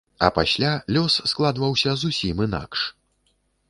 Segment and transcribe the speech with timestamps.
[0.27, 2.93] А пасля лёс складваўся зусім інакш.